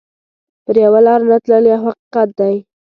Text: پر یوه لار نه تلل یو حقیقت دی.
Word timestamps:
پر 0.65 0.75
یوه 0.85 0.99
لار 1.05 1.21
نه 1.29 1.37
تلل 1.43 1.65
یو 1.71 1.79
حقیقت 1.85 2.29
دی. 2.39 2.55